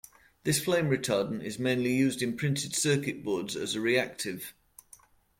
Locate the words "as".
3.55-3.75